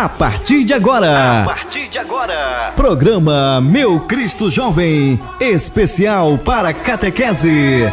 A 0.00 0.08
partir 0.08 0.64
de 0.64 0.72
agora. 0.72 1.42
A 1.42 1.44
partir 1.44 1.88
de 1.88 1.98
agora. 1.98 2.72
Programa 2.76 3.60
Meu 3.60 3.98
Cristo 3.98 4.48
Jovem, 4.48 5.20
especial 5.40 6.38
para 6.38 6.72
catequese. 6.72 7.92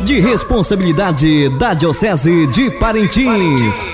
De 0.00 0.18
responsabilidade 0.20 1.50
da 1.58 1.74
Diocese 1.74 2.46
de 2.46 2.70
Parintins. 2.70 3.84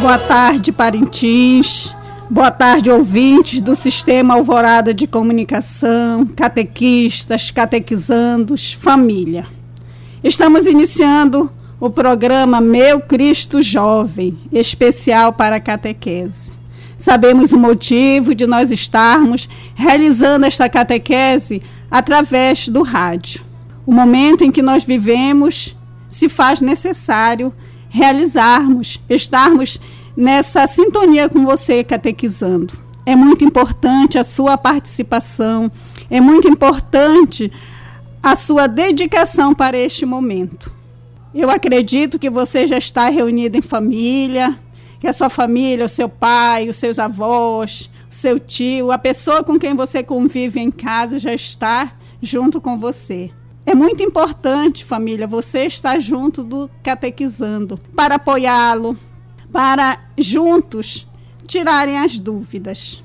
Boa 0.00 0.18
tarde, 0.18 0.72
Parintins. 0.72 1.95
Boa 2.28 2.50
tarde, 2.50 2.90
ouvintes 2.90 3.60
do 3.60 3.76
Sistema 3.76 4.34
Alvorada 4.34 4.92
de 4.92 5.06
Comunicação, 5.06 6.26
catequistas, 6.26 7.52
catequizandos, 7.52 8.72
família. 8.72 9.46
Estamos 10.24 10.66
iniciando 10.66 11.52
o 11.78 11.88
programa 11.88 12.60
Meu 12.60 13.00
Cristo 13.00 13.62
Jovem, 13.62 14.36
especial 14.50 15.34
para 15.34 15.56
a 15.56 15.60
catequese. 15.60 16.50
Sabemos 16.98 17.52
o 17.52 17.58
motivo 17.58 18.34
de 18.34 18.44
nós 18.44 18.72
estarmos 18.72 19.48
realizando 19.76 20.46
esta 20.46 20.68
catequese 20.68 21.62
através 21.88 22.68
do 22.68 22.82
rádio. 22.82 23.44
O 23.86 23.92
momento 23.92 24.42
em 24.42 24.50
que 24.50 24.62
nós 24.62 24.82
vivemos 24.82 25.76
se 26.08 26.28
faz 26.28 26.60
necessário 26.60 27.54
realizarmos, 27.88 29.00
estarmos 29.08 29.78
nessa 30.16 30.66
sintonia 30.66 31.28
com 31.28 31.44
você 31.44 31.84
catequizando. 31.84 32.74
É 33.04 33.14
muito 33.14 33.44
importante 33.44 34.18
a 34.18 34.24
sua 34.24 34.56
participação, 34.56 35.70
é 36.10 36.20
muito 36.20 36.48
importante 36.48 37.52
a 38.22 38.34
sua 38.34 38.66
dedicação 38.66 39.54
para 39.54 39.76
este 39.76 40.04
momento. 40.04 40.72
Eu 41.32 41.50
acredito 41.50 42.18
que 42.18 42.30
você 42.30 42.66
já 42.66 42.78
está 42.78 43.08
reunido 43.08 43.58
em 43.58 43.62
família, 43.62 44.58
que 44.98 45.06
a 45.06 45.12
sua 45.12 45.28
família, 45.28 45.84
o 45.84 45.88
seu 45.88 46.08
pai, 46.08 46.68
os 46.68 46.76
seus 46.76 46.98
avós, 46.98 47.90
o 48.10 48.14
seu 48.14 48.38
tio, 48.38 48.90
a 48.90 48.98
pessoa 48.98 49.44
com 49.44 49.58
quem 49.58 49.74
você 49.74 50.02
convive 50.02 50.58
em 50.58 50.70
casa 50.70 51.18
já 51.18 51.32
está 51.32 51.92
junto 52.20 52.60
com 52.60 52.78
você. 52.78 53.30
É 53.64 53.74
muito 53.74 54.02
importante, 54.02 54.84
família, 54.84 55.26
você 55.26 55.66
estar 55.66 56.00
junto 56.00 56.42
do 56.42 56.70
catequizando 56.82 57.78
para 57.94 58.14
apoiá-lo, 58.14 58.96
para 59.56 59.98
juntos 60.18 61.06
tirarem 61.46 61.96
as 61.96 62.18
dúvidas. 62.18 63.02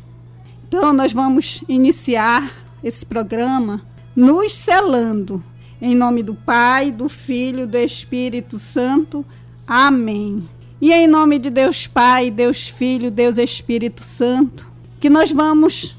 Então, 0.68 0.92
nós 0.92 1.14
vamos 1.14 1.64
iniciar 1.66 2.52
esse 2.84 3.06
programa 3.06 3.82
nos 4.14 4.52
selando. 4.52 5.42
Em 5.82 5.96
nome 5.96 6.22
do 6.22 6.36
Pai, 6.36 6.92
do 6.92 7.08
Filho, 7.08 7.66
do 7.66 7.78
Espírito 7.78 8.60
Santo. 8.60 9.26
Amém. 9.66 10.46
E 10.82 10.92
em 10.92 11.08
nome 11.08 11.40
de 11.40 11.50
Deus 11.50 11.88
Pai, 11.88 12.30
Deus 12.30 12.68
Filho, 12.68 13.10
Deus 13.10 13.38
Espírito 13.38 14.04
Santo, 14.04 14.70
que 15.00 15.10
nós 15.10 15.32
vamos 15.32 15.96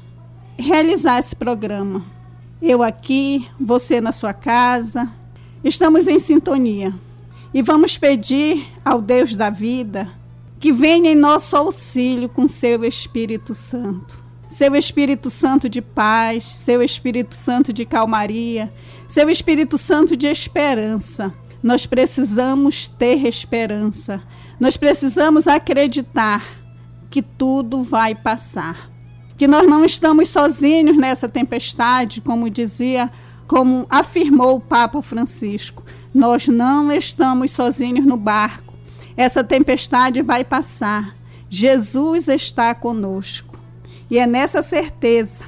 realizar 0.55 1.17
esse 1.17 1.35
programa. 1.35 2.05
Eu 2.61 2.83
aqui, 2.83 3.47
você 3.59 3.99
na 3.99 4.11
sua 4.11 4.35
casa, 4.35 5.11
estamos 5.63 6.05
em 6.05 6.19
sintonia 6.19 6.93
e 7.51 7.63
vamos 7.63 7.97
pedir 7.97 8.67
ao 8.85 9.01
Deus 9.01 9.35
da 9.35 9.49
vida 9.49 10.21
que 10.63 10.71
venha 10.71 11.11
em 11.11 11.15
nosso 11.15 11.57
auxílio 11.57 12.29
com 12.29 12.47
seu 12.47 12.85
Espírito 12.85 13.53
Santo. 13.53 14.23
Seu 14.47 14.73
Espírito 14.77 15.29
Santo 15.29 15.67
de 15.67 15.81
paz, 15.81 16.45
seu 16.45 16.81
Espírito 16.81 17.35
Santo 17.35 17.73
de 17.73 17.83
calmaria, 17.85 18.73
seu 19.05 19.29
Espírito 19.29 19.77
Santo 19.77 20.15
de 20.15 20.25
esperança. 20.25 21.33
Nós 21.61 21.85
precisamos 21.85 22.87
ter 22.87 23.25
esperança. 23.27 24.23
Nós 24.57 24.77
precisamos 24.77 25.49
acreditar 25.49 26.45
que 27.09 27.21
tudo 27.21 27.83
vai 27.83 28.15
passar. 28.15 28.89
Que 29.35 29.49
nós 29.49 29.67
não 29.67 29.83
estamos 29.83 30.29
sozinhos 30.29 30.95
nessa 30.95 31.27
tempestade, 31.27 32.21
como 32.21 32.49
dizia, 32.49 33.11
como 33.49 33.85
afirmou 33.89 34.55
o 34.55 34.61
Papa 34.61 35.01
Francisco. 35.01 35.83
Nós 36.13 36.47
não 36.47 36.89
estamos 36.89 37.51
sozinhos 37.51 38.05
no 38.05 38.15
barco. 38.15 38.72
Essa 39.15 39.43
tempestade 39.43 40.21
vai 40.21 40.43
passar. 40.43 41.15
Jesus 41.49 42.27
está 42.27 42.73
conosco. 42.73 43.59
E 44.09 44.17
é 44.17 44.25
nessa 44.25 44.63
certeza 44.63 45.45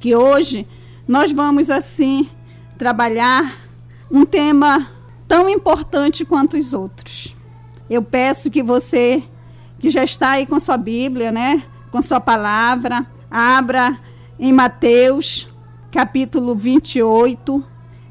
que 0.00 0.14
hoje 0.14 0.66
nós 1.06 1.32
vamos 1.32 1.70
assim 1.70 2.28
trabalhar 2.76 3.60
um 4.10 4.24
tema 4.24 4.90
tão 5.26 5.48
importante 5.48 6.24
quanto 6.24 6.56
os 6.56 6.72
outros. 6.72 7.34
Eu 7.88 8.02
peço 8.02 8.50
que 8.50 8.62
você 8.62 9.22
que 9.78 9.90
já 9.90 10.02
está 10.02 10.30
aí 10.30 10.46
com 10.46 10.58
sua 10.58 10.76
Bíblia, 10.76 11.30
né, 11.30 11.62
com 11.90 12.00
sua 12.00 12.20
palavra, 12.20 13.06
abra 13.30 13.98
em 14.38 14.52
Mateus, 14.52 15.48
capítulo 15.90 16.54
28, 16.54 17.62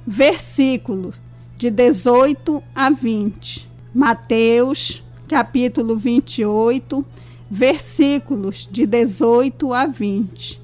versículo 0.05 1.13
de 1.57 1.69
18 1.69 2.63
a 2.75 2.89
20. 2.89 3.72
Mateus, 3.93 5.03
capítulo 5.27 5.95
28, 5.95 7.05
versículos 7.49 8.67
de 8.71 8.87
18 8.87 9.71
a 9.71 9.85
20. 9.85 10.59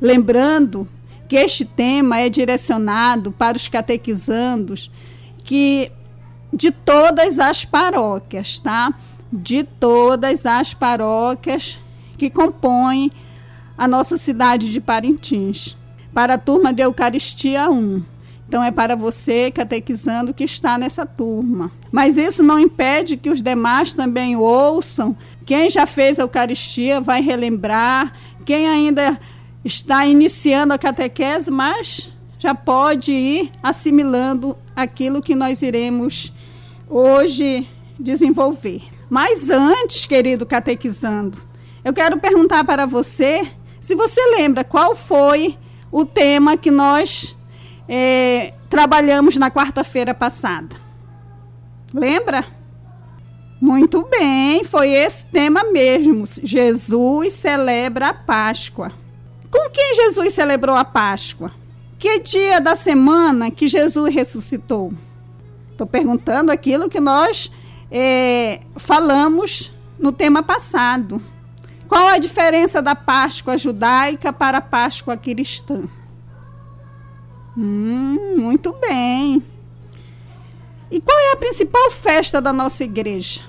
Lembrando 0.00 0.88
que 1.28 1.36
este 1.36 1.64
tema 1.64 2.18
é 2.18 2.28
direcionado 2.28 3.30
para 3.30 3.56
os 3.56 3.68
catequizandos 3.68 4.90
que 5.44 5.92
de 6.52 6.72
todas 6.72 7.38
as 7.38 7.64
paróquias, 7.64 8.58
tá? 8.58 8.92
De 9.32 9.62
todas 9.62 10.44
as 10.44 10.74
paróquias 10.74 11.78
que 12.18 12.28
compõem 12.28 13.12
a 13.78 13.86
nossa 13.86 14.16
cidade 14.16 14.70
de 14.70 14.80
Parintins. 14.80 15.76
Para 16.12 16.34
a 16.34 16.38
turma 16.38 16.74
de 16.74 16.82
Eucaristia 16.82 17.70
1. 17.70 18.11
Então 18.52 18.62
é 18.62 18.70
para 18.70 18.94
você, 18.94 19.50
catequizando, 19.50 20.34
que 20.34 20.44
está 20.44 20.76
nessa 20.76 21.06
turma. 21.06 21.72
Mas 21.90 22.18
isso 22.18 22.42
não 22.42 22.58
impede 22.58 23.16
que 23.16 23.30
os 23.30 23.40
demais 23.40 23.94
também 23.94 24.36
ouçam. 24.36 25.16
Quem 25.46 25.70
já 25.70 25.86
fez 25.86 26.18
a 26.18 26.24
Eucaristia 26.24 27.00
vai 27.00 27.22
relembrar. 27.22 28.12
Quem 28.44 28.68
ainda 28.68 29.18
está 29.64 30.04
iniciando 30.04 30.74
a 30.74 30.78
catequese, 30.78 31.50
mas 31.50 32.12
já 32.38 32.54
pode 32.54 33.10
ir 33.10 33.50
assimilando 33.62 34.54
aquilo 34.76 35.22
que 35.22 35.34
nós 35.34 35.62
iremos 35.62 36.30
hoje 36.90 37.66
desenvolver. 37.98 38.82
Mas 39.08 39.48
antes, 39.48 40.04
querido 40.04 40.44
catequizando, 40.44 41.38
eu 41.82 41.94
quero 41.94 42.18
perguntar 42.18 42.64
para 42.64 42.84
você 42.84 43.50
se 43.80 43.94
você 43.94 44.20
lembra 44.36 44.62
qual 44.62 44.94
foi 44.94 45.56
o 45.90 46.04
tema 46.04 46.54
que 46.54 46.70
nós 46.70 47.34
é, 47.94 48.54
trabalhamos 48.70 49.36
na 49.36 49.50
quarta-feira 49.50 50.14
passada. 50.14 50.74
Lembra? 51.92 52.46
Muito 53.60 54.08
bem, 54.08 54.64
foi 54.64 54.88
esse 54.92 55.26
tema 55.26 55.62
mesmo. 55.64 56.24
Jesus 56.42 57.34
celebra 57.34 58.08
a 58.08 58.14
Páscoa. 58.14 58.90
Com 59.50 59.68
quem 59.68 59.94
Jesus 59.94 60.32
celebrou 60.32 60.74
a 60.74 60.86
Páscoa? 60.86 61.52
Que 61.98 62.18
dia 62.20 62.62
da 62.62 62.74
semana 62.74 63.50
que 63.50 63.68
Jesus 63.68 64.12
ressuscitou? 64.12 64.94
Estou 65.70 65.86
perguntando 65.86 66.50
aquilo 66.50 66.88
que 66.88 66.98
nós 66.98 67.52
é, 67.90 68.60
falamos 68.76 69.70
no 69.98 70.12
tema 70.12 70.42
passado. 70.42 71.22
Qual 71.86 72.08
a 72.08 72.16
diferença 72.16 72.80
da 72.80 72.94
Páscoa 72.94 73.58
judaica 73.58 74.32
para 74.32 74.58
a 74.58 74.62
Páscoa 74.62 75.14
cristã? 75.14 75.82
Hum, 77.56 78.36
muito 78.38 78.72
bem. 78.72 79.42
E 80.90 81.00
qual 81.00 81.18
é 81.18 81.32
a 81.32 81.36
principal 81.36 81.90
festa 81.90 82.40
da 82.40 82.52
nossa 82.52 82.84
igreja? 82.84 83.42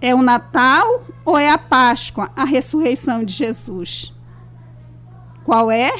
É 0.00 0.14
o 0.14 0.22
Natal 0.22 1.04
ou 1.24 1.38
é 1.38 1.50
a 1.50 1.58
Páscoa, 1.58 2.30
a 2.36 2.44
ressurreição 2.44 3.24
de 3.24 3.32
Jesus? 3.32 4.12
Qual 5.44 5.70
é? 5.70 5.92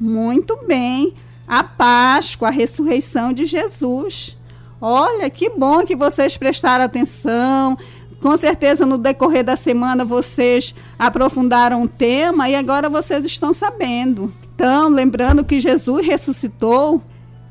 Muito 0.00 0.58
bem, 0.66 1.14
a 1.46 1.62
Páscoa, 1.62 2.48
a 2.48 2.50
ressurreição 2.50 3.32
de 3.32 3.44
Jesus. 3.44 4.36
Olha, 4.80 5.30
que 5.30 5.48
bom 5.50 5.84
que 5.84 5.96
vocês 5.96 6.36
prestaram 6.36 6.84
atenção. 6.84 7.76
Com 8.20 8.36
certeza, 8.36 8.84
no 8.84 8.98
decorrer 8.98 9.44
da 9.44 9.56
semana, 9.56 10.04
vocês 10.04 10.74
aprofundaram 10.98 11.82
o 11.82 11.88
tema 11.88 12.48
e 12.48 12.54
agora 12.54 12.88
vocês 12.88 13.24
estão 13.24 13.52
sabendo. 13.52 14.32
Então, 14.54 14.88
lembrando 14.88 15.44
que 15.44 15.58
Jesus 15.58 16.06
ressuscitou 16.06 17.02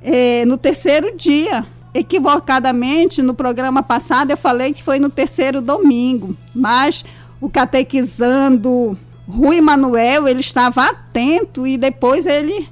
é, 0.01 0.45
no 0.45 0.57
terceiro 0.57 1.15
dia. 1.15 1.65
Equivocadamente, 1.93 3.21
no 3.21 3.35
programa 3.35 3.83
passado, 3.83 4.31
eu 4.31 4.37
falei 4.37 4.73
que 4.73 4.81
foi 4.81 4.97
no 4.99 5.09
terceiro 5.09 5.61
domingo, 5.61 6.35
mas 6.55 7.05
o 7.39 7.49
catequizando 7.49 8.97
Rui 9.27 9.61
Manuel, 9.61 10.27
ele 10.27 10.39
estava 10.39 10.85
atento 10.85 11.67
e 11.67 11.77
depois 11.77 12.25
ele 12.25 12.67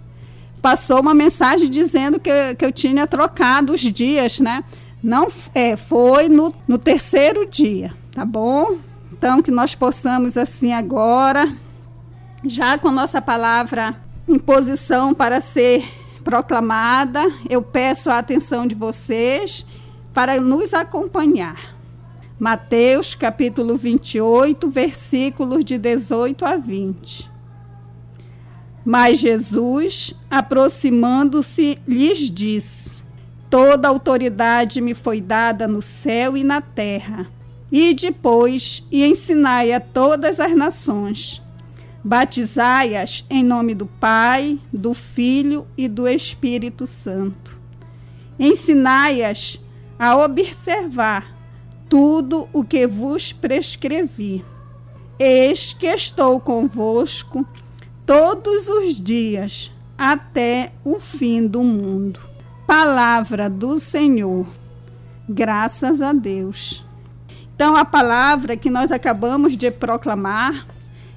passou 0.60 1.02
uma 1.02 1.14
mensagem 1.14 1.70
dizendo 1.70 2.20
que, 2.20 2.56
que 2.56 2.66
eu 2.66 2.72
tinha 2.72 3.06
trocado 3.06 3.74
os 3.74 3.82
dias, 3.82 4.40
né? 4.40 4.64
Não 5.04 5.28
é, 5.54 5.76
foi 5.76 6.28
no, 6.28 6.54
no 6.68 6.78
terceiro 6.78 7.46
dia, 7.46 7.94
tá 8.12 8.26
bom? 8.26 8.78
Então, 9.12 9.42
que 9.42 9.52
nós 9.52 9.76
possamos 9.76 10.36
assim 10.36 10.74
agora, 10.74 11.52
já 12.44 12.78
com 12.78 12.90
nossa 12.92 13.22
palavra 13.22 13.96
em 14.28 14.38
posição 14.38 15.14
para 15.14 15.42
ser 15.42 15.84
proclamada, 16.24 17.22
eu 17.50 17.62
peço 17.62 18.10
a 18.10 18.18
atenção 18.18 18.68
de 18.68 18.76
vocês 18.76 19.66
para 20.14 20.40
nos 20.40 20.74
acompanhar. 20.74 21.76
Mateus 22.40 23.14
capítulo 23.14 23.76
28, 23.76 24.70
versículos 24.70 25.64
de 25.64 25.78
18 25.78 26.46
a 26.46 26.58
20. 26.58 27.30
Mas 28.84 29.20
Jesus, 29.20 30.14
aproximando-se, 30.30 31.78
lhes 31.88 32.32
disse: 32.32 32.94
Toda 33.50 33.88
autoridade 33.88 34.82
me 34.82 34.94
foi 34.94 35.22
dada 35.22 35.68
no 35.68 35.82
céu 35.82 36.36
e 36.36 36.44
na 36.44 36.62
terra. 36.62 37.28
E 37.72 37.94
depois, 37.94 38.84
e 38.92 39.06
ensinai 39.06 39.72
a 39.72 39.80
todas 39.80 40.40
as 40.40 40.56
nações. 40.56 41.42
Batizai-as 42.04 43.26
em 43.30 43.44
nome 43.44 43.76
do 43.76 43.86
Pai, 43.86 44.60
do 44.74 44.94
Filho 44.94 45.68
e 45.78 45.88
do 45.88 46.08
Espírito 46.08 46.88
Santo. 46.88 47.60
Ensinai-as 48.40 49.60
a 50.00 50.18
observar 50.18 51.36
tudo 51.88 52.50
o 52.52 52.64
que 52.64 52.88
vos 52.88 53.32
prescrevi. 53.32 54.44
Eis 55.20 55.74
que 55.74 55.86
estou 55.86 56.40
convosco 56.40 57.46
todos 58.06 58.68
os 58.68 59.00
dias 59.00 59.72
até 59.98 60.72
o 60.84 61.00
fim 61.00 61.46
do 61.46 61.62
mundo. 61.62 62.20
Palavra 62.66 63.48
do 63.48 63.80
Senhor. 63.80 64.48
Graças 65.30 66.02
a 66.02 66.12
Deus. 66.12 66.84
Então, 67.54 67.76
a 67.76 67.86
palavra 67.86 68.58
que 68.58 68.72
nós 68.72 68.92
acabamos 68.92 69.56
de 69.56 69.70
proclamar, 69.70 70.66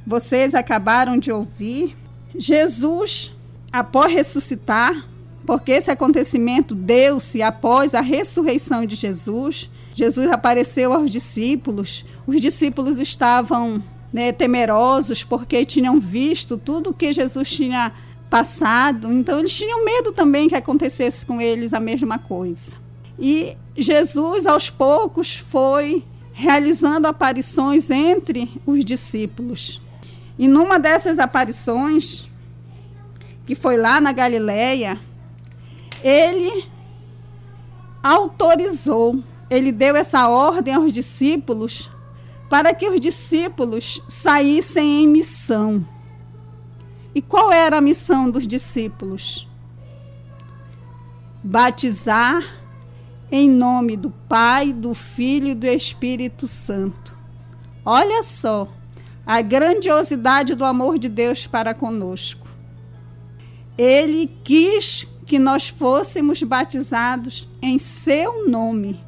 vocês 0.07 0.55
acabaram 0.55 1.19
de 1.19 1.33
ouvir, 1.33 1.97
Jesus, 2.37 3.35
após 3.73 4.13
ressuscitar, 4.13 5.09
porque 5.47 5.73
esse 5.73 5.91
acontecimento 5.91 6.75
deu-se 6.75 7.43
após 7.43 7.95
a 7.95 8.01
ressurreição 8.01 8.87
de 8.87 8.97
Jesus. 8.97 9.71
Jesus 9.95 10.31
apareceu 10.31 10.93
aos 10.93 11.11
discípulos, 11.11 12.05
os 12.27 12.41
discípulos 12.41 12.99
estavam 12.99 13.83
né, 14.13 14.33
temerosos 14.33 15.25
porque 15.25 15.65
tinham 15.65 15.99
visto 16.01 16.57
tudo 16.57 16.95
que 16.95 17.13
Jesus 17.13 17.51
tinha 17.51 17.93
passado, 18.31 19.13
então 19.13 19.39
eles 19.39 19.57
tinham 19.57 19.85
medo 19.85 20.11
também 20.11 20.49
que 20.49 20.57
acontecesse 20.57 21.25
com 21.25 21.41
eles 21.41 21.73
a 21.73 21.79
mesma 21.79 22.19
coisa. 22.19 22.73
E 23.19 23.57
Jesus, 23.77 24.47
aos 24.47 24.71
poucos, 24.71 25.37
foi 25.37 26.03
realizando 26.33 27.07
aparições 27.07 27.91
entre 27.91 28.51
os 28.67 28.85
discípulos. 28.85 29.81
E 30.39 30.49
numa 30.49 30.79
dessas 30.79 31.19
aparições, 31.19 32.25
que 33.47 33.55
foi 33.55 33.77
lá 33.77 34.01
na 34.01 34.13
Galileia, 34.13 34.99
ele 36.03 36.65
autorizou, 38.03 39.23
ele 39.49 39.71
deu 39.71 39.97
essa 39.97 40.29
ordem 40.29 40.75
aos 40.75 40.93
discípulos 40.93 41.91
para 42.51 42.75
que 42.75 42.89
os 42.89 43.01
discípulos 43.01 44.03
saíssem 44.09 45.03
em 45.03 45.09
missão. 45.09 45.87
E 47.15 47.23
qual 47.23 47.53
era 47.53 47.79
a 47.79 47.81
missão 47.81 48.31
dos 48.31 48.47
discípulos? 48.47 49.49
Batizar 51.43 52.43
em 53.31 53.49
nome 53.49 53.97
do 53.97 54.11
Pai, 54.11 54.73
do 54.73 54.95
Filho 54.95 55.49
e 55.49 55.55
do 55.55 55.67
Espírito 55.67 56.47
Santo. 56.47 57.17
Olha 57.85 58.23
só 58.23 58.69
a 59.27 59.41
grandiosidade 59.41 60.55
do 60.55 60.65
amor 60.65 60.99
de 60.99 61.09
Deus 61.09 61.47
para 61.47 61.75
conosco. 61.75 62.47
Ele 63.77 64.31
quis 64.45 65.07
que 65.27 65.39
nós 65.39 65.69
fôssemos 65.69 66.43
batizados 66.43 67.49
em 67.63 67.79
seu 67.79 68.49
nome, 68.49 69.03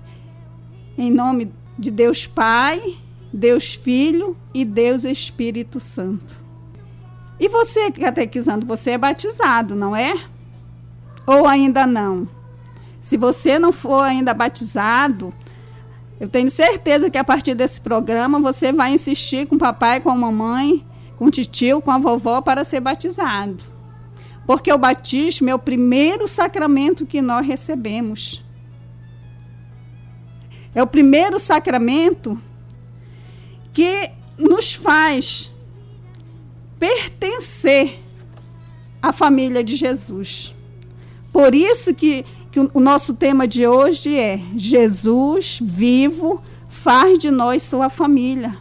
em 0.96 1.10
nome 1.10 1.52
de 1.78 1.90
Deus 1.90 2.26
Pai, 2.26 2.98
Deus 3.32 3.74
Filho 3.74 4.36
e 4.54 4.64
Deus 4.64 5.04
Espírito 5.04 5.78
Santo. 5.78 6.34
E 7.38 7.48
você, 7.48 7.90
catequizando, 7.90 8.66
você 8.66 8.92
é 8.92 8.98
batizado, 8.98 9.74
não 9.74 9.94
é? 9.94 10.14
Ou 11.26 11.46
ainda 11.46 11.86
não? 11.86 12.26
Se 13.00 13.16
você 13.16 13.58
não 13.58 13.72
for 13.72 14.02
ainda 14.02 14.32
batizado, 14.32 15.34
eu 16.18 16.28
tenho 16.28 16.50
certeza 16.50 17.10
que 17.10 17.18
a 17.18 17.24
partir 17.24 17.54
desse 17.54 17.80
programa 17.80 18.40
você 18.40 18.72
vai 18.72 18.92
insistir 18.92 19.46
com 19.46 19.56
o 19.56 19.58
papai, 19.58 20.00
com 20.00 20.10
a 20.10 20.16
mamãe, 20.16 20.84
com 21.18 21.26
o 21.26 21.30
tio, 21.30 21.80
com 21.80 21.90
a 21.90 21.98
vovó 21.98 22.40
para 22.40 22.64
ser 22.64 22.80
batizado. 22.80 23.62
Porque 24.46 24.72
o 24.72 24.78
batismo 24.78 25.50
é 25.50 25.54
o 25.54 25.58
primeiro 25.58 26.26
sacramento 26.28 27.04
que 27.04 27.20
nós 27.20 27.44
recebemos. 27.44 28.44
É 30.74 30.82
o 30.82 30.86
primeiro 30.86 31.40
sacramento 31.40 32.40
que 33.72 34.10
nos 34.38 34.74
faz 34.74 35.52
pertencer 36.78 37.98
à 39.02 39.12
família 39.12 39.64
de 39.64 39.76
Jesus. 39.76 40.54
Por 41.32 41.54
isso 41.54 41.94
que, 41.94 42.24
que 42.56 42.70
o 42.72 42.80
nosso 42.80 43.12
tema 43.12 43.46
de 43.46 43.66
hoje 43.66 44.18
é 44.18 44.40
Jesus 44.56 45.58
vivo 45.62 46.40
faz 46.70 47.18
de 47.18 47.30
nós 47.30 47.62
sua 47.62 47.90
família. 47.90 48.56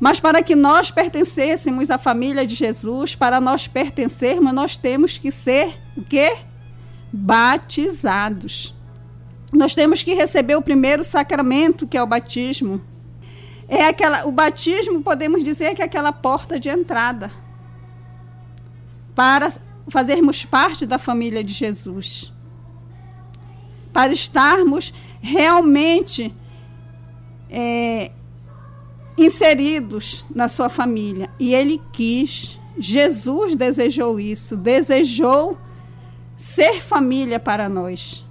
Mas 0.00 0.18
para 0.18 0.42
que 0.42 0.56
nós 0.56 0.90
pertencêssemos 0.90 1.88
à 1.88 1.98
família 1.98 2.44
de 2.44 2.56
Jesus, 2.56 3.14
para 3.14 3.40
nós 3.40 3.68
pertencermos, 3.68 4.52
nós 4.52 4.76
temos 4.76 5.18
que 5.18 5.30
ser 5.30 5.80
o 5.96 6.02
quê? 6.02 6.36
Batizados. 7.12 8.74
Nós 9.52 9.72
temos 9.72 10.02
que 10.02 10.12
receber 10.12 10.56
o 10.56 10.62
primeiro 10.62 11.04
sacramento, 11.04 11.86
que 11.86 11.96
é 11.96 12.02
o 12.02 12.08
batismo. 12.08 12.82
É 13.68 13.86
aquela, 13.86 14.26
o 14.26 14.32
batismo, 14.32 15.00
podemos 15.00 15.44
dizer 15.44 15.76
que 15.76 15.82
é 15.82 15.84
aquela 15.84 16.10
porta 16.10 16.58
de 16.58 16.68
entrada 16.68 17.30
para 19.14 19.52
fazermos 19.88 20.44
parte 20.44 20.84
da 20.84 20.98
família 20.98 21.44
de 21.44 21.52
Jesus. 21.54 22.34
Para 23.96 24.12
estarmos 24.12 24.92
realmente 25.22 26.30
é, 27.48 28.12
inseridos 29.16 30.26
na 30.34 30.50
sua 30.50 30.68
família. 30.68 31.30
E 31.40 31.54
ele 31.54 31.80
quis, 31.94 32.60
Jesus 32.78 33.56
desejou 33.56 34.20
isso, 34.20 34.54
desejou 34.54 35.56
ser 36.36 36.82
família 36.82 37.40
para 37.40 37.70
nós. 37.70 38.22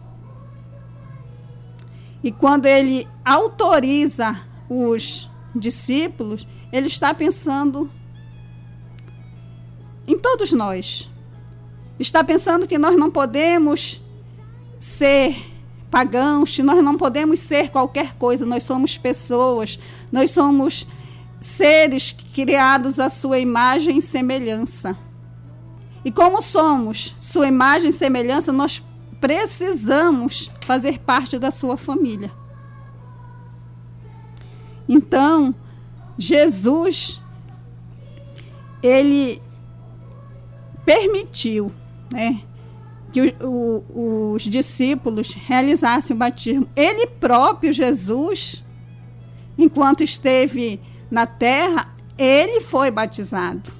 E 2.23 2.31
quando 2.31 2.67
ele 2.67 3.07
autoriza 3.25 4.39
os 4.69 5.27
discípulos, 5.55 6.47
ele 6.71 6.85
está 6.85 7.11
pensando 7.11 7.89
em 10.07 10.15
todos 10.15 10.51
nós. 10.51 11.09
Está 11.99 12.23
pensando 12.23 12.67
que 12.67 12.77
nós 12.77 12.95
não 12.95 13.09
podemos 13.09 13.99
ser 14.77 15.54
pagãos, 15.95 16.59
nós 16.59 16.83
não 16.83 16.97
podemos 16.97 17.39
ser 17.39 17.69
qualquer 17.69 18.15
coisa, 18.15 18.45
nós 18.45 18.63
somos 18.63 18.97
pessoas, 18.97 19.79
nós 20.11 20.29
somos 20.29 20.85
seres 21.39 22.13
criados 22.33 22.99
à 22.99 23.09
sua 23.09 23.39
imagem 23.39 23.99
e 23.99 24.01
semelhança. 24.01 24.97
E 26.03 26.11
como 26.11 26.41
somos 26.41 27.15
sua 27.17 27.47
imagem 27.47 27.91
e 27.91 27.93
semelhança, 27.93 28.51
nós 28.51 28.83
precisamos 29.21 30.51
fazer 30.65 30.99
parte 30.99 31.39
da 31.39 31.49
sua 31.49 31.77
família. 31.77 32.29
Então, 34.89 35.55
Jesus, 36.17 37.21
ele 38.83 39.41
permitiu, 40.83 41.71
né? 42.11 42.43
Que 43.15 43.33
o, 43.41 43.81
o, 43.95 44.33
os 44.33 44.43
discípulos 44.43 45.33
realizassem 45.33 46.13
o 46.13 46.19
batismo. 46.19 46.67
Ele 46.75 47.07
próprio, 47.07 47.71
Jesus, 47.71 48.61
enquanto 49.57 50.03
esteve 50.03 50.81
na 51.09 51.25
terra, 51.25 51.95
ele 52.17 52.59
foi 52.59 52.91
batizado. 52.91 53.71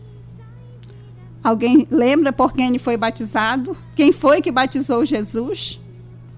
Alguém 1.44 1.86
lembra 1.92 2.32
por 2.32 2.54
quem 2.54 2.70
ele 2.70 2.80
foi 2.80 2.96
batizado? 2.96 3.75
Quem 3.94 4.13
foi 4.13 4.42
que 4.42 4.50
batizou 4.50 5.04
Jesus? 5.04 5.82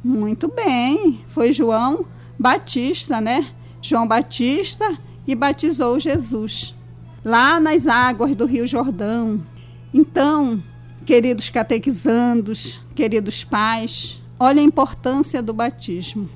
Muito 0.03 0.47
bem, 0.47 1.23
foi 1.27 1.53
João 1.53 2.03
Batista, 2.39 3.21
né? 3.21 3.53
João 3.79 4.07
Batista 4.07 4.97
e 5.27 5.35
batizou 5.35 5.99
Jesus 5.99 6.75
lá 7.23 7.59
nas 7.59 7.85
águas 7.85 8.35
do 8.35 8.47
Rio 8.47 8.65
Jordão. 8.65 9.45
Então, 9.93 10.63
queridos 11.07 11.49
catequizandos, 11.49 12.81
queridos 12.93 13.41
pais, 13.41 14.21
olha 14.37 14.59
a 14.59 14.63
importância 14.63 15.41
do 15.41 15.53
batismo. 15.53 16.29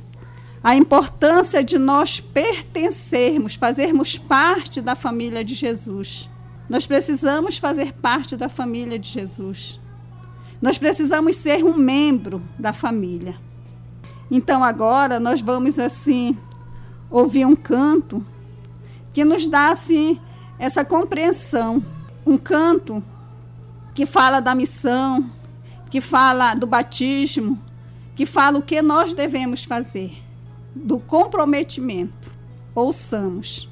A 0.63 0.77
importância 0.77 1.61
de 1.61 1.77
nós 1.77 2.21
pertencermos, 2.21 3.55
fazermos 3.55 4.17
parte 4.17 4.79
da 4.79 4.95
família 4.95 5.43
de 5.43 5.55
Jesus. 5.55 6.29
Nós 6.69 6.85
precisamos 6.85 7.57
fazer 7.57 7.91
parte 7.91 8.37
da 8.37 8.47
família 8.47 8.97
de 8.97 9.09
Jesus. 9.09 9.77
Nós 10.61 10.77
precisamos 10.77 11.35
ser 11.35 11.65
um 11.65 11.75
membro 11.75 12.41
da 12.57 12.71
família. 12.71 13.35
Então 14.31 14.63
agora 14.63 15.19
nós 15.19 15.41
vamos 15.41 15.77
assim 15.77 16.37
ouvir 17.09 17.45
um 17.45 17.57
canto 17.57 18.25
que 19.11 19.25
nos 19.25 19.49
dá 19.49 19.69
assim 19.69 20.17
essa 20.57 20.85
compreensão, 20.85 21.83
um 22.25 22.37
canto 22.37 23.03
que 23.93 24.05
fala 24.05 24.39
da 24.39 24.55
missão, 24.55 25.29
que 25.89 26.01
fala 26.01 26.53
do 26.53 26.65
batismo, 26.65 27.59
que 28.15 28.25
fala 28.25 28.59
o 28.59 28.61
que 28.61 28.81
nós 28.81 29.13
devemos 29.13 29.63
fazer, 29.63 30.17
do 30.75 30.99
comprometimento. 30.99 32.31
Ouçamos. 32.73 33.70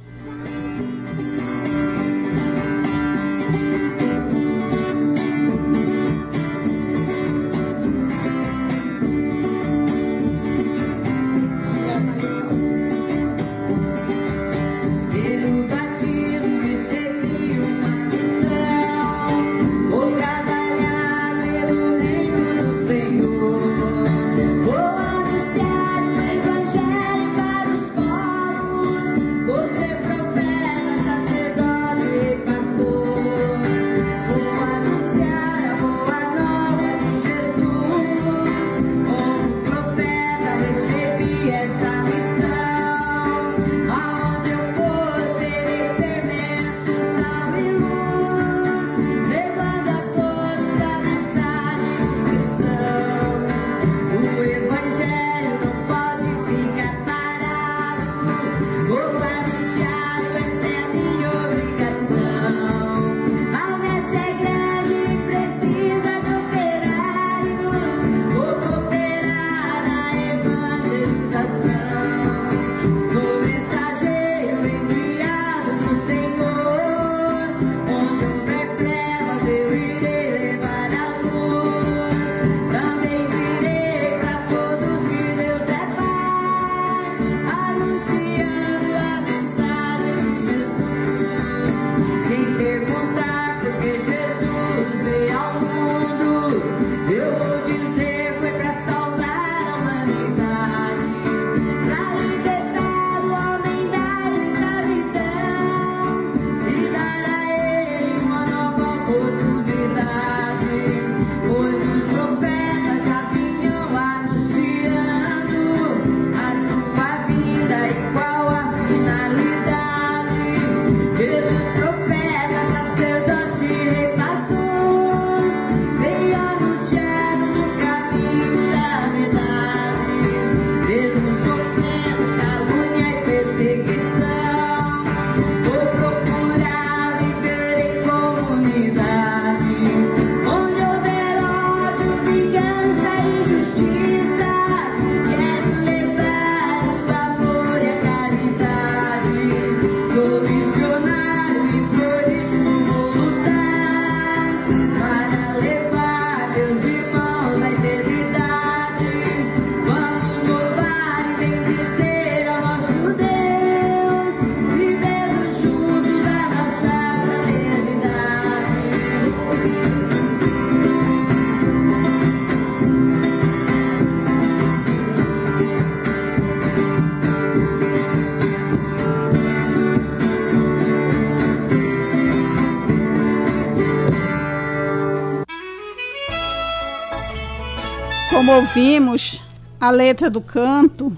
Como 188.40 188.54
ouvimos, 188.54 189.44
a 189.82 189.92
letra 189.92 190.30
do 190.30 190.40
canto 190.40 191.12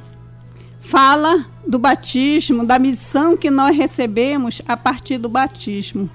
fala 0.79 1.45
do 1.67 1.77
batismo, 1.77 2.65
da 2.65 2.79
missão 2.79 3.37
que 3.37 3.51
nós 3.51 3.77
recebemos 3.77 4.59
a 4.67 4.75
partir 4.75 5.19
do 5.19 5.29
batismo. 5.29 6.09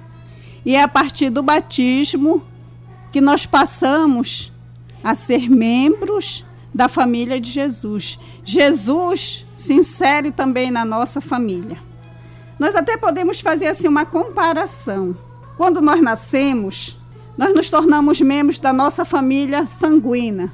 E 0.64 0.74
é 0.74 0.82
a 0.82 0.88
partir 0.88 1.30
do 1.30 1.44
batismo 1.44 2.42
que 3.12 3.20
nós 3.20 3.46
passamos 3.46 4.52
a 5.04 5.14
ser 5.14 5.48
membros 5.48 6.44
da 6.74 6.88
família 6.88 7.40
de 7.40 7.52
Jesus. 7.52 8.18
Jesus 8.44 9.46
se 9.54 9.74
insere 9.74 10.32
também 10.32 10.72
na 10.72 10.84
nossa 10.84 11.20
família. 11.20 11.78
Nós 12.58 12.74
até 12.74 12.96
podemos 12.96 13.40
fazer 13.40 13.68
assim 13.68 13.86
uma 13.86 14.04
comparação. 14.04 15.16
Quando 15.56 15.80
nós 15.80 16.02
nascemos, 16.02 16.98
nós 17.38 17.54
nos 17.54 17.70
tornamos 17.70 18.20
membros 18.20 18.58
da 18.58 18.72
nossa 18.72 19.04
família 19.04 19.68
sanguínea, 19.68 20.50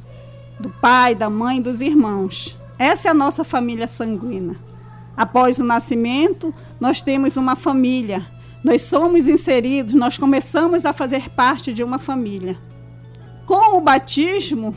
do 0.63 0.71
pai, 0.71 1.15
da 1.15 1.29
mãe, 1.29 1.61
dos 1.61 1.81
irmãos. 1.81 2.57
Essa 2.79 3.09
é 3.09 3.11
a 3.11 3.15
nossa 3.15 3.45
família 3.45 3.89
sanguínea. 3.89 4.57
Após 5.17 5.59
o 5.59 5.65
nascimento, 5.65 6.55
nós 6.81 7.03
temos 7.03 7.37
uma 7.37 7.55
família. 7.55 8.25
Nós 8.65 8.83
somos 8.83 9.27
inseridos, 9.27 9.93
nós 9.93 10.17
começamos 10.17 10.87
a 10.87 10.93
fazer 10.93 11.29
parte 11.31 11.73
de 11.73 11.83
uma 11.83 11.99
família. 11.99 12.59
Com 13.45 13.77
o 13.77 13.81
batismo, 13.81 14.75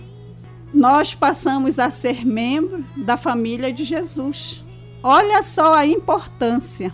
nós 0.73 1.13
passamos 1.13 1.77
a 1.77 1.91
ser 1.91 2.25
membro 2.25 2.83
da 2.97 3.15
família 3.15 3.71
de 3.71 3.83
Jesus. 3.83 4.65
Olha 5.03 5.43
só 5.43 5.75
a 5.75 5.85
importância. 5.85 6.93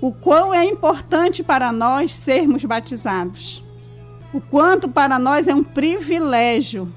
O 0.00 0.12
quão 0.12 0.52
é 0.52 0.64
importante 0.64 1.42
para 1.42 1.72
nós 1.72 2.12
sermos 2.12 2.64
batizados. 2.64 3.64
O 4.34 4.40
quanto 4.40 4.88
para 4.88 5.18
nós 5.18 5.46
é 5.48 5.54
um 5.54 5.62
privilégio 5.62 6.92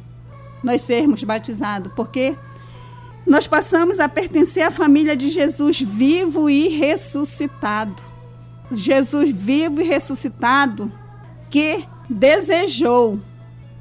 nós 0.63 0.81
sermos 0.81 1.23
batizados, 1.23 1.91
porque 1.95 2.35
nós 3.25 3.47
passamos 3.47 3.99
a 3.99 4.09
pertencer 4.09 4.63
à 4.63 4.71
família 4.71 5.15
de 5.15 5.29
Jesus 5.29 5.81
vivo 5.81 6.49
e 6.49 6.67
ressuscitado. 6.67 8.01
Jesus 8.71 9.33
vivo 9.33 9.81
e 9.81 9.83
ressuscitado 9.83 10.91
que 11.49 11.85
desejou 12.09 13.19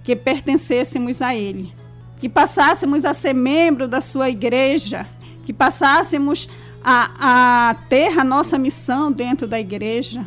que 0.02 0.16
pertencêssemos 0.16 1.20
a 1.20 1.35
Ele, 1.35 1.73
que 2.18 2.28
passássemos 2.28 3.04
a 3.04 3.12
ser 3.12 3.35
membro 3.35 3.87
da 3.87 4.00
Sua 4.00 4.30
igreja, 4.30 5.06
que 5.44 5.52
passássemos 5.52 6.49
a, 6.82 7.70
a 7.70 7.75
ter 7.88 8.18
a 8.18 8.25
nossa 8.25 8.58
missão 8.58 9.12
dentro 9.12 9.47
da 9.47 9.61
igreja. 9.61 10.26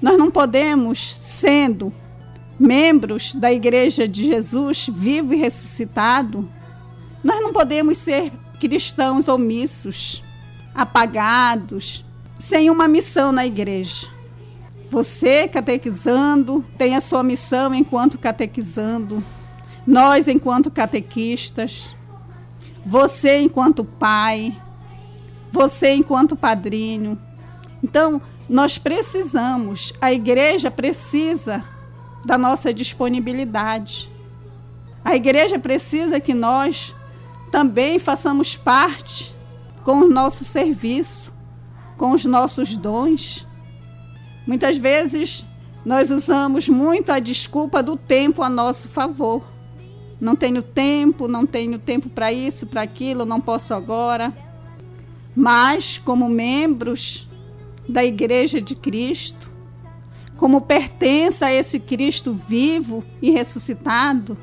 Nós 0.00 0.16
não 0.16 0.30
podemos, 0.30 1.16
sendo 1.16 1.92
membros 2.60 3.34
da 3.34 3.50
igreja 3.50 4.06
de 4.06 4.26
Jesus, 4.26 4.90
vivo 4.92 5.32
e 5.32 5.38
ressuscitado, 5.38 6.46
nós 7.24 7.40
não 7.40 7.54
podemos 7.54 7.96
ser 7.96 8.30
cristãos 8.60 9.28
omissos, 9.28 10.22
apagados, 10.74 12.04
sem 12.38 12.68
uma 12.68 12.86
missão 12.86 13.32
na 13.32 13.46
igreja. 13.46 14.06
Você, 14.90 15.48
catequizando, 15.48 16.62
tem 16.76 16.94
a 16.94 17.00
sua 17.00 17.22
missão 17.22 17.74
enquanto 17.74 18.18
catequizando. 18.18 19.24
Nós, 19.86 20.28
enquanto 20.28 20.70
catequistas. 20.70 21.94
Você, 22.84 23.38
enquanto 23.38 23.84
pai. 23.84 24.54
Você, 25.50 25.94
enquanto 25.94 26.36
padrinho. 26.36 27.18
Então, 27.82 28.20
nós 28.48 28.76
precisamos, 28.76 29.94
a 30.00 30.12
igreja 30.12 30.70
precisa 30.70 31.64
da 32.24 32.36
nossa 32.36 32.72
disponibilidade. 32.72 34.10
A 35.04 35.16
igreja 35.16 35.58
precisa 35.58 36.20
que 36.20 36.34
nós 36.34 36.94
também 37.50 37.98
façamos 37.98 38.56
parte 38.56 39.34
com 39.82 40.00
o 40.00 40.08
nosso 40.08 40.44
serviço, 40.44 41.32
com 41.96 42.12
os 42.12 42.24
nossos 42.24 42.76
dons. 42.76 43.46
Muitas 44.46 44.76
vezes 44.76 45.44
nós 45.84 46.10
usamos 46.10 46.68
muito 46.68 47.10
a 47.10 47.18
desculpa 47.18 47.82
do 47.82 47.96
tempo 47.96 48.42
a 48.42 48.50
nosso 48.50 48.88
favor. 48.88 49.42
Não 50.20 50.36
tenho 50.36 50.62
tempo, 50.62 51.26
não 51.26 51.46
tenho 51.46 51.78
tempo 51.78 52.10
para 52.10 52.30
isso, 52.30 52.66
para 52.66 52.82
aquilo, 52.82 53.24
não 53.24 53.40
posso 53.40 53.72
agora. 53.72 54.32
Mas, 55.34 55.96
como 55.96 56.28
membros 56.28 57.26
da 57.88 58.04
Igreja 58.04 58.60
de 58.60 58.74
Cristo, 58.74 59.49
como 60.40 60.62
pertença 60.62 61.44
a 61.44 61.52
esse 61.52 61.78
Cristo 61.78 62.32
vivo 62.32 63.04
e 63.20 63.30
ressuscitado, 63.30 64.38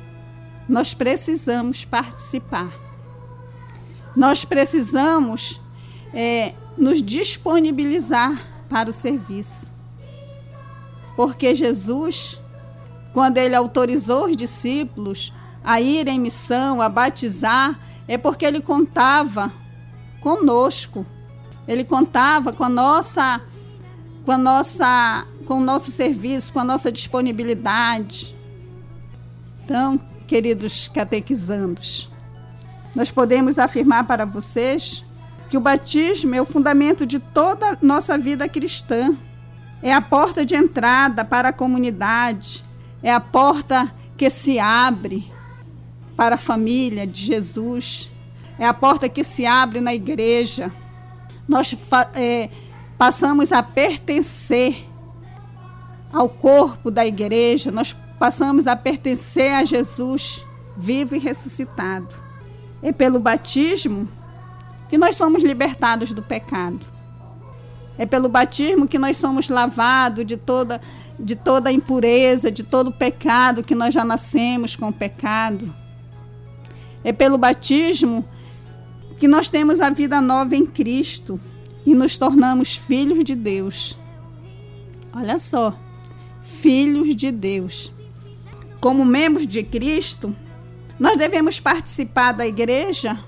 nós 0.68 0.94
precisamos 0.94 1.84
participar. 1.84 2.72
Nós 4.14 4.44
precisamos 4.44 5.60
é, 6.14 6.54
nos 6.76 7.02
disponibilizar 7.02 8.46
para 8.68 8.88
o 8.88 8.92
serviço. 8.92 9.66
Porque 11.16 11.52
Jesus, 11.52 12.40
quando 13.12 13.38
ele 13.38 13.56
autorizou 13.56 14.26
os 14.26 14.36
discípulos 14.36 15.34
a 15.64 15.80
ir 15.80 16.06
em 16.06 16.20
missão, 16.20 16.80
a 16.80 16.88
batizar, 16.88 17.76
é 18.06 18.16
porque 18.16 18.46
ele 18.46 18.60
contava 18.60 19.52
conosco. 20.20 21.04
Ele 21.66 21.82
contava 21.82 22.52
com 22.52 22.62
a 22.62 22.68
nossa 22.68 23.42
com 24.28 24.32
a 24.32 24.36
nossa 24.36 25.26
com 25.46 25.54
o 25.54 25.60
nosso 25.60 25.90
serviço, 25.90 26.52
com 26.52 26.60
a 26.60 26.64
nossa 26.64 26.92
disponibilidade. 26.92 28.36
Então, 29.64 29.98
queridos 30.26 30.90
catequizandos, 30.92 32.10
nós 32.94 33.10
podemos 33.10 33.58
afirmar 33.58 34.06
para 34.06 34.26
vocês 34.26 35.02
que 35.48 35.56
o 35.56 35.60
batismo 35.60 36.34
é 36.34 36.42
o 36.42 36.44
fundamento 36.44 37.06
de 37.06 37.18
toda 37.18 37.70
a 37.70 37.78
nossa 37.80 38.18
vida 38.18 38.46
cristã. 38.46 39.16
É 39.82 39.94
a 39.94 40.02
porta 40.02 40.44
de 40.44 40.54
entrada 40.54 41.24
para 41.24 41.48
a 41.48 41.52
comunidade, 41.52 42.62
é 43.02 43.10
a 43.10 43.20
porta 43.20 43.90
que 44.14 44.28
se 44.28 44.58
abre 44.58 45.24
para 46.14 46.34
a 46.34 46.38
família 46.38 47.06
de 47.06 47.18
Jesus, 47.18 48.12
é 48.58 48.66
a 48.66 48.74
porta 48.74 49.08
que 49.08 49.24
se 49.24 49.46
abre 49.46 49.80
na 49.80 49.94
igreja. 49.94 50.70
Nós 51.48 51.74
é, 52.14 52.50
passamos 52.98 53.52
a 53.52 53.62
pertencer 53.62 54.84
ao 56.12 56.28
corpo 56.28 56.90
da 56.90 57.06
igreja, 57.06 57.70
nós 57.70 57.94
passamos 58.18 58.66
a 58.66 58.74
pertencer 58.74 59.52
a 59.52 59.64
Jesus 59.64 60.44
vivo 60.76 61.14
e 61.14 61.18
ressuscitado. 61.18 62.14
É 62.82 62.92
pelo 62.92 63.20
batismo 63.20 64.08
que 64.88 64.98
nós 64.98 65.16
somos 65.16 65.44
libertados 65.44 66.12
do 66.12 66.22
pecado. 66.22 66.80
É 67.96 68.06
pelo 68.06 68.28
batismo 68.28 68.86
que 68.86 68.98
nós 68.98 69.16
somos 69.16 69.48
lavados 69.48 70.26
de 70.26 70.36
toda 70.36 70.80
de 71.20 71.34
toda 71.34 71.72
impureza, 71.72 72.48
de 72.48 72.62
todo 72.62 72.92
pecado 72.92 73.64
que 73.64 73.74
nós 73.74 73.92
já 73.92 74.04
nascemos 74.04 74.76
com 74.76 74.86
o 74.86 74.92
pecado. 74.92 75.74
É 77.02 77.12
pelo 77.12 77.36
batismo 77.36 78.24
que 79.18 79.26
nós 79.26 79.50
temos 79.50 79.80
a 79.80 79.90
vida 79.90 80.20
nova 80.20 80.54
em 80.54 80.64
Cristo 80.64 81.40
e 81.88 81.94
nos 81.94 82.18
tornamos 82.18 82.76
filhos 82.76 83.24
de 83.24 83.34
Deus. 83.34 83.98
Olha 85.10 85.38
só, 85.38 85.74
filhos 86.42 87.16
de 87.16 87.32
Deus. 87.32 87.90
Como 88.78 89.06
membros 89.06 89.46
de 89.46 89.62
Cristo, 89.62 90.36
nós 91.00 91.16
devemos 91.16 91.58
participar 91.58 92.32
da 92.32 92.46
igreja 92.46 93.18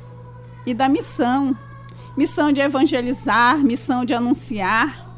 e 0.67 0.75
da 0.75 0.91
missão 0.91 1.57
missão 2.15 2.53
de 2.53 2.61
evangelizar, 2.61 3.57
missão 3.65 4.05
de 4.05 4.13
anunciar, 4.13 5.09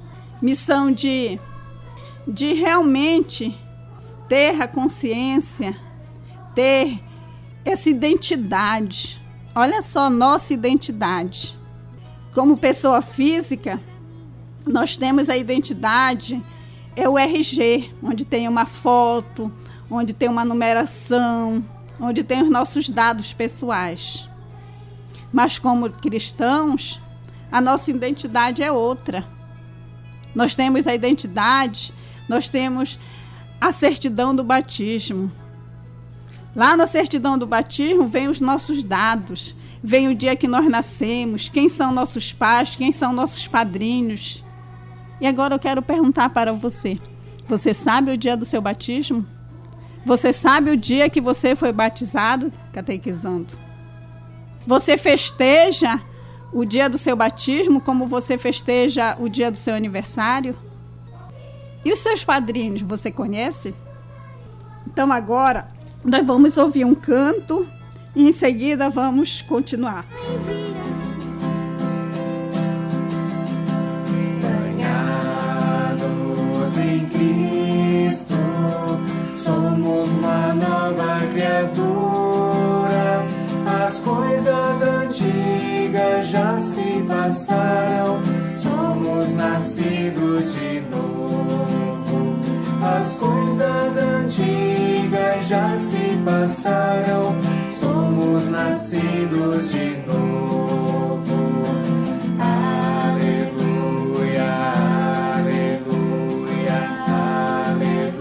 missão 0.41 0.93
de, 0.93 1.37
de 2.29 2.53
realmente 2.53 3.59
ter 4.29 4.63
a 4.63 4.69
consciência, 4.69 5.77
ter 6.55 7.03
essa 7.65 7.91
identidade. 7.91 9.21
Olha 9.53 9.83
só, 9.83 10.09
nossa 10.09 10.55
identidade. 10.55 11.61
Como 12.35 12.57
pessoa 12.57 13.03
física, 13.03 13.79
nós 14.67 14.97
temos 14.97 15.29
a 15.29 15.37
identidade, 15.37 16.43
é 16.97 17.07
o 17.07 17.19
RG, 17.19 17.93
onde 18.03 18.25
tem 18.25 18.49
uma 18.49 18.65
foto, 18.65 19.53
onde 19.91 20.15
tem 20.15 20.31
uma 20.31 20.45
numeração, 20.45 21.63
onde 22.01 22.25
tem 22.25 22.43
os 22.43 22.49
nossos 22.49 22.89
dados 22.89 23.35
pessoais. 23.35 24.27
Mas 25.31 25.59
como 25.59 25.91
cristãos, 25.91 27.01
a 27.51 27.61
nossa 27.61 27.91
identidade 27.91 28.63
é 28.63 28.73
outra. 28.73 29.27
Nós 30.35 30.55
temos 30.55 30.87
a 30.87 30.95
identidade, 30.95 31.93
nós 32.27 32.49
temos 32.49 32.99
a 33.61 33.73
certidão 33.73 34.35
do 34.35 34.43
batismo. 34.43 35.31
Lá 36.57 36.79
na 36.79 36.87
certidão 36.87 37.37
do 37.37 37.47
batismo 37.47 38.09
vem 38.09 38.29
os 38.29 38.41
nossos 38.41 38.83
dados, 38.83 39.55
vem 39.83 40.09
o 40.09 40.15
dia 40.15 40.37
que 40.37 40.47
nós 40.47 40.69
nascemos, 40.69 41.49
quem 41.49 41.69
são 41.69 41.93
nossos 41.93 42.33
pais, 42.33 42.77
quem 42.77 42.93
são 42.93 43.13
nossos 43.13 43.49
padrinhos. 43.49 44.45
E 45.21 45.27
agora 45.27 45.55
eu 45.55 45.59
quero 45.59 45.83
perguntar 45.83 46.29
para 46.29 46.53
você: 46.53 46.99
você 47.49 47.75
sabe 47.75 48.13
o 48.13 48.17
dia 48.17 48.37
do 48.37 48.47
seu 48.47 48.61
batismo? 48.61 49.27
Você 50.05 50.33
sabe 50.33 50.71
o 50.71 50.77
dia 50.77 51.09
que 51.09 51.21
você 51.21 51.55
foi 51.55 51.73
batizado? 51.73 52.53
Catequizando. 52.73 53.55
Você 54.67 54.97
festeja 54.97 56.01
o 56.53 56.65
dia 56.65 56.89
do 56.89 56.99
seu 56.99 57.17
batismo 57.17 57.81
como 57.81 58.07
você 58.07 58.37
festeja 58.37 59.17
o 59.19 59.29
dia 59.29 59.51
do 59.51 59.57
seu 59.57 59.75
aniversário? 59.75 60.57
E 61.85 61.93
os 61.93 61.99
seus 61.99 62.25
padrinhos, 62.25 62.83
você 62.83 63.11
conhece? 63.11 63.75
Então 64.87 65.11
agora 65.13 65.69
nós 66.05 66.25
vamos 66.27 66.57
ouvir 66.57 66.85
um 66.85 66.95
canto 66.95 67.67
e 68.15 68.29
em 68.29 68.33
seguida 68.33 68.89
vamos 68.91 69.43
continuar. 69.43 70.07
Ganhados 75.93 76.79
em 76.79 77.07
Cristo, 77.07 78.35
somos 79.33 80.09
uma 80.11 80.55
nova 80.55 81.21
criatura. 81.33 83.27
As 83.85 83.99
coisas 83.99 84.83
antigas 84.83 86.29
já 86.29 86.59
se 86.59 87.05
passaram, 87.07 88.21
somos 88.57 89.33
nascidos 89.35 90.55
de 90.55 90.81
novo. 90.91 92.37
As 92.83 93.15
coisas 93.15 93.97
antigas 93.97 95.47
já 95.47 95.77
se 95.77 96.19
passaram, 96.25 97.35
nascidos 98.53 99.73
de 99.73 99.97
novo. 100.07 101.65
Aleluia, 102.39 103.73
aleluia, 105.39 106.79
aleluia. 107.73 108.13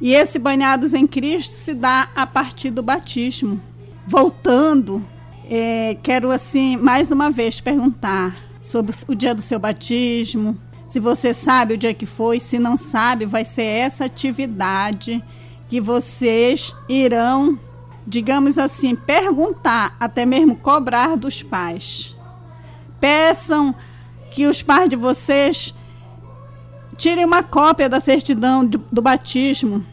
E 0.00 0.14
esse 0.14 0.38
banhados 0.38 0.94
em 0.94 1.06
Cristo 1.06 1.52
se 1.52 1.74
dá 1.74 2.08
a 2.14 2.26
partir 2.26 2.70
do 2.70 2.82
batismo. 2.82 3.60
Voltando, 4.06 5.04
é, 5.50 5.96
quero 6.02 6.30
assim 6.30 6.76
mais 6.76 7.10
uma 7.10 7.30
vez 7.30 7.60
perguntar 7.60 8.36
sobre 8.60 8.94
o 9.08 9.14
dia 9.14 9.34
do 9.34 9.40
seu 9.40 9.58
batismo. 9.58 10.56
Se 10.88 11.00
você 11.00 11.34
sabe 11.34 11.74
o 11.74 11.78
dia 11.78 11.92
que 11.92 12.06
foi, 12.06 12.40
se 12.40 12.58
não 12.58 12.76
sabe, 12.76 13.26
vai 13.26 13.44
ser 13.44 13.62
essa 13.62 14.04
atividade 14.04 15.22
que 15.68 15.80
vocês 15.80 16.74
irão, 16.88 17.58
digamos 18.06 18.56
assim, 18.56 18.94
perguntar, 18.94 19.94
até 20.00 20.24
mesmo 20.24 20.56
cobrar 20.56 21.16
dos 21.16 21.42
pais. 21.42 22.16
Peçam 22.98 23.74
que 24.30 24.46
os 24.46 24.62
pais 24.62 24.88
de 24.88 24.96
vocês 24.96 25.74
tirem 26.98 27.24
uma 27.24 27.42
cópia 27.42 27.88
da 27.88 28.00
certidão 28.00 28.66
do, 28.66 28.78
do 28.92 29.00
batismo. 29.00 29.86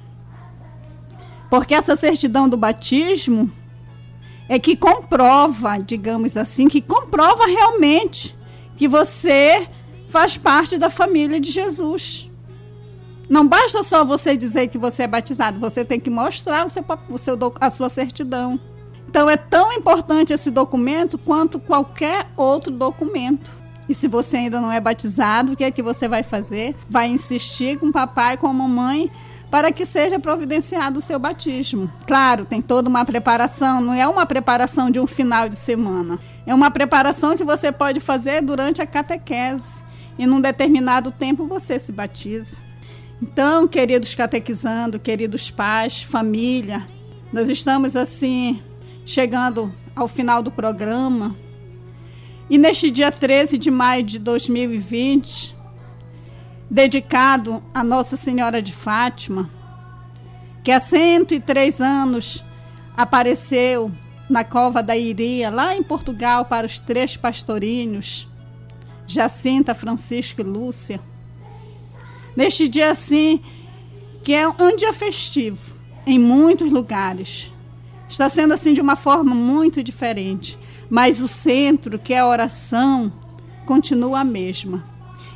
Porque 1.49 1.75
essa 1.75 1.95
certidão 1.95 2.49
do 2.49 2.57
batismo 2.57 3.49
é 4.49 4.59
que 4.59 4.75
comprova, 4.75 5.77
digamos 5.77 6.35
assim, 6.35 6.67
que 6.67 6.81
comprova 6.81 7.45
realmente 7.45 8.35
que 8.75 8.87
você 8.87 9.69
faz 10.09 10.35
parte 10.35 10.77
da 10.77 10.89
família 10.89 11.39
de 11.39 11.51
Jesus. 11.51 12.29
Não 13.29 13.47
basta 13.47 13.83
só 13.83 14.03
você 14.03 14.35
dizer 14.35 14.67
que 14.67 14.77
você 14.77 15.03
é 15.03 15.07
batizado, 15.07 15.59
você 15.59 15.85
tem 15.85 15.99
que 15.99 16.09
mostrar 16.09 16.65
o 16.65 16.69
seu, 16.69 16.83
o 17.09 17.17
seu, 17.17 17.37
a 17.59 17.69
sua 17.69 17.89
certidão. 17.89 18.59
Então 19.07 19.29
é 19.29 19.37
tão 19.37 19.71
importante 19.71 20.33
esse 20.33 20.51
documento 20.51 21.17
quanto 21.17 21.59
qualquer 21.59 22.27
outro 22.35 22.71
documento. 22.71 23.64
E 23.87 23.93
se 23.93 24.07
você 24.07 24.37
ainda 24.37 24.59
não 24.59 24.71
é 24.71 24.79
batizado, 24.79 25.53
o 25.53 25.55
que 25.55 25.63
é 25.63 25.71
que 25.71 25.83
você 25.83 26.07
vai 26.07 26.23
fazer? 26.23 26.75
Vai 26.89 27.07
insistir 27.07 27.77
com 27.77 27.87
o 27.87 27.91
papai, 27.91 28.35
com 28.37 28.47
a 28.47 28.53
mamãe, 28.53 29.11
para 29.49 29.71
que 29.71 29.85
seja 29.85 30.19
providenciado 30.19 30.99
o 30.99 31.01
seu 31.01 31.19
batismo. 31.19 31.89
Claro, 32.07 32.45
tem 32.45 32.61
toda 32.61 32.89
uma 32.89 33.05
preparação, 33.05 33.79
não 33.79 33.93
é 33.93 34.07
uma 34.07 34.25
preparação 34.25 34.89
de 34.89 34.99
um 34.99 35.07
final 35.07 35.47
de 35.47 35.55
semana. 35.55 36.19
É 36.45 36.53
uma 36.53 36.71
preparação 36.71 37.37
que 37.37 37.43
você 37.43 37.71
pode 37.71 37.99
fazer 37.99 38.41
durante 38.41 38.81
a 38.81 38.87
catequese. 38.87 39.83
E 40.17 40.25
num 40.25 40.41
determinado 40.41 41.11
tempo 41.11 41.45
você 41.45 41.79
se 41.79 41.91
batiza. 41.91 42.57
Então, 43.21 43.67
queridos 43.67 44.13
catequizando, 44.13 44.99
queridos 44.99 45.49
pais, 45.49 46.03
família, 46.03 46.85
nós 47.31 47.49
estamos 47.49 47.95
assim 47.95 48.61
chegando 49.05 49.71
ao 49.95 50.07
final 50.07 50.41
do 50.41 50.51
programa. 50.51 51.35
E 52.49 52.57
neste 52.57 52.91
dia 52.91 53.11
13 53.11 53.57
de 53.57 53.71
maio 53.71 54.03
de 54.03 54.19
2020, 54.19 55.55
dedicado 56.69 57.63
a 57.73 57.83
Nossa 57.83 58.15
Senhora 58.15 58.61
de 58.61 58.71
Fátima, 58.71 59.49
que 60.63 60.71
há 60.71 60.79
103 60.79 61.81
anos 61.81 62.43
apareceu 62.95 63.91
na 64.29 64.43
cova 64.43 64.81
da 64.81 64.95
Iria, 64.95 65.49
lá 65.49 65.75
em 65.75 65.83
Portugal, 65.83 66.45
para 66.45 66.65
os 66.65 66.81
três 66.81 67.15
pastorinhos, 67.17 68.27
Jacinta, 69.07 69.75
Francisco 69.75 70.41
e 70.41 70.43
Lúcia. 70.43 70.99
Neste 72.35 72.67
dia 72.67 72.91
assim, 72.91 73.41
que 74.23 74.33
é 74.33 74.47
um 74.47 74.75
dia 74.75 74.93
festivo 74.93 75.75
em 76.05 76.19
muitos 76.19 76.71
lugares. 76.71 77.51
Está 78.09 78.29
sendo 78.29 78.53
assim 78.53 78.73
de 78.73 78.81
uma 78.81 78.95
forma 78.95 79.33
muito 79.33 79.83
diferente, 79.83 80.57
mas 80.89 81.21
o 81.21 81.27
centro, 81.27 81.99
que 81.99 82.13
é 82.13 82.19
a 82.19 82.27
oração, 82.27 83.11
continua 83.65 84.19
a 84.19 84.23
mesma. 84.23 84.83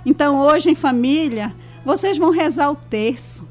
Então, 0.06 0.40
hoje 0.40 0.70
em 0.70 0.76
família, 0.76 1.54
vocês 1.84 2.18
vão 2.18 2.32
rezar 2.32 2.70
o 2.70 2.76
terço. 2.76 3.48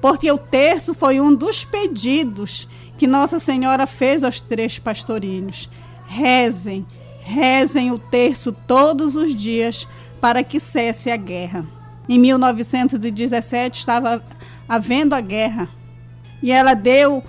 Porque 0.00 0.30
o 0.30 0.38
terço 0.38 0.92
foi 0.92 1.20
um 1.20 1.34
dos 1.34 1.64
pedidos 1.64 2.68
que 2.98 3.06
Nossa 3.06 3.38
Senhora 3.38 3.86
fez 3.86 4.22
aos 4.22 4.40
três 4.40 4.78
pastorinhos. 4.78 5.70
Rezem, 6.06 6.86
rezem 7.20 7.90
o 7.90 7.98
terço 7.98 8.52
todos 8.52 9.16
os 9.16 9.34
dias 9.34 9.88
para 10.20 10.44
que 10.44 10.60
cesse 10.60 11.10
a 11.10 11.16
guerra. 11.16 11.66
Em 12.08 12.18
1917 12.18 13.78
estava 13.78 14.22
havendo 14.68 15.14
a 15.14 15.20
guerra 15.20 15.70
e 16.42 16.52
ela 16.52 16.74
deu 16.74 17.24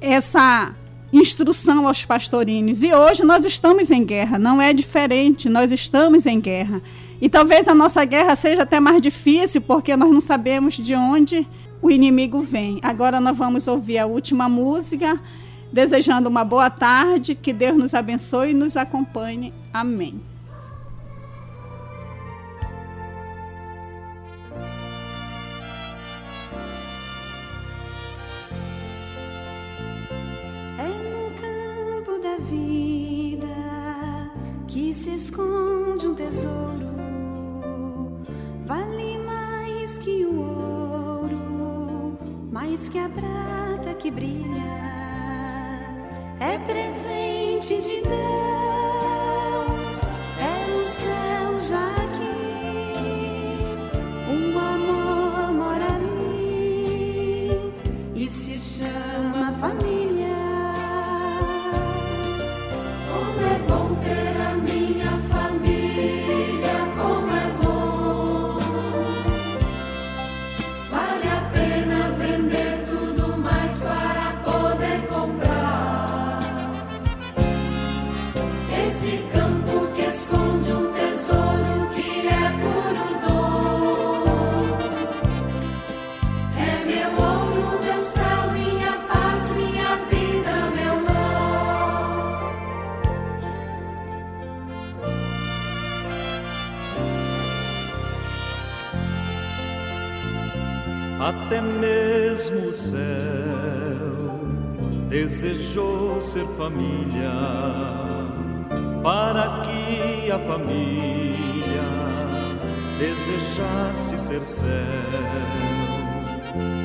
essa 0.00 0.74
instrução 1.14 1.86
aos 1.86 2.04
pastorinhos. 2.04 2.82
E 2.82 2.92
hoje 2.92 3.24
nós 3.24 3.44
estamos 3.44 3.90
em 3.90 4.04
guerra, 4.04 4.38
não 4.38 4.60
é 4.60 4.72
diferente, 4.72 5.48
nós 5.48 5.70
estamos 5.70 6.26
em 6.26 6.40
guerra. 6.40 6.82
E 7.20 7.28
talvez 7.28 7.68
a 7.68 7.74
nossa 7.74 8.04
guerra 8.04 8.34
seja 8.34 8.62
até 8.62 8.80
mais 8.80 9.00
difícil, 9.00 9.60
porque 9.60 9.96
nós 9.96 10.10
não 10.10 10.20
sabemos 10.20 10.74
de 10.74 10.94
onde 10.94 11.46
o 11.80 11.90
inimigo 11.90 12.42
vem. 12.42 12.80
Agora 12.82 13.20
nós 13.20 13.36
vamos 13.36 13.66
ouvir 13.66 13.98
a 13.98 14.06
última 14.06 14.48
música, 14.48 15.20
desejando 15.72 16.28
uma 16.28 16.44
boa 16.44 16.68
tarde, 16.68 17.34
que 17.34 17.52
Deus 17.52 17.76
nos 17.76 17.94
abençoe 17.94 18.50
e 18.50 18.54
nos 18.54 18.76
acompanhe. 18.76 19.52
Amém. 19.72 20.33
Esconde 35.34 36.06
um 36.06 36.14
tesouro. 36.14 36.94
Vale 38.64 39.18
mais 39.18 39.98
que 39.98 40.24
o 40.24 40.38
ouro, 40.38 42.16
mais 42.52 42.88
que 42.88 42.98
a 42.98 43.08
prata 43.08 43.94
que 43.94 44.10
brilha. 44.12 44.44
É 46.38 46.56
presente 46.58 47.80
de 47.80 48.00
Deus, 48.02 48.73
desejou 105.34 106.20
ser 106.20 106.46
família, 106.56 107.32
para 109.02 109.62
que 109.62 110.30
a 110.30 110.38
família 110.38 111.82
desejasse 112.98 114.16
ser 114.16 114.46
céu. 114.46 114.68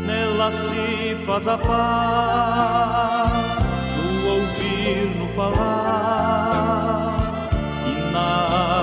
Nela 0.05 0.49
se 0.51 1.15
faz 1.25 1.47
a 1.47 1.57
paz, 1.59 3.65
no 3.97 4.29
ouvir, 4.31 5.15
no 5.19 5.27
falar, 5.35 7.19
e 7.85 7.88
na 8.12 8.29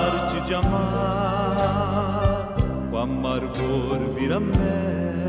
arte 0.07 0.39
de 0.43 0.55
amar, 0.55 2.55
o 2.93 2.97
amargor 2.97 3.99
vira 4.17 4.39
mel. 4.39 5.26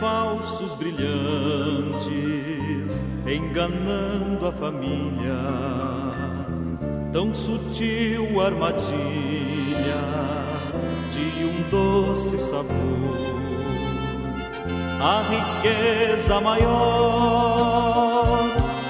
falsos 0.00 0.74
brilhantes, 0.74 2.10
enganando 3.26 4.46
a 4.46 4.52
família. 4.52 5.36
Tão 7.12 7.34
sutil 7.34 8.40
armadilha 8.40 8.80
de 11.12 11.44
um 11.44 11.62
doce 11.70 12.38
sabor. 12.38 13.20
A 15.02 15.22
riqueza 15.28 16.40
maior 16.40 18.38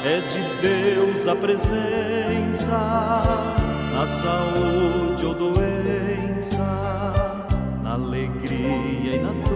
é 0.04 0.20
de 0.20 0.42
Deus 0.60 1.26
a 1.26 1.34
presença 1.34 2.78
na 3.94 4.06
saúde 4.06 5.26
ou 5.26 5.34
doença, 5.34 6.64
na 7.82 7.94
alegria 7.94 9.16
e 9.16 9.18
na 9.22 9.32
dor 9.44 9.49